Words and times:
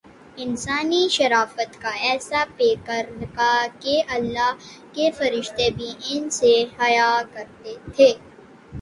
انسانی 0.37 1.01
شرافت 1.11 1.71
کاایسا 1.81 2.43
پیکرکہ 2.57 4.01
اللہ 4.15 4.51
کے 4.93 5.11
فرشتے 5.17 5.69
بھی 5.77 5.89
ان 6.09 6.29
سے 6.39 6.53
حیا 6.79 7.11
کرتے 7.33 7.75
تھے۔ 7.95 8.13